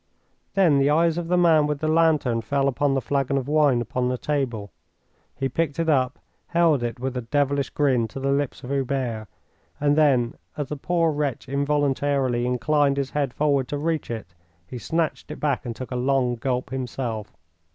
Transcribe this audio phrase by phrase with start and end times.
[0.55, 3.81] Then the eyes of the man with the lantern fell upon the flagon of wine
[3.81, 4.71] upon the table.
[5.35, 9.27] He picked it up, held it, with a devilish grin, to the lips of Hubert,
[9.79, 14.33] and then, as the poor wretch involuntarily inclined his head forward to reach it,
[14.65, 17.37] he snatched it back and took a long gulp himself.